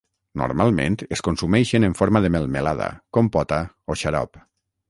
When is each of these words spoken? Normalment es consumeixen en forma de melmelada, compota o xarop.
Normalment 0.41 0.95
es 1.17 1.21
consumeixen 1.27 1.85
en 1.89 1.97
forma 2.01 2.23
de 2.25 2.33
melmelada, 2.37 2.91
compota 3.19 3.61
o 3.97 4.03
xarop. 4.05 4.43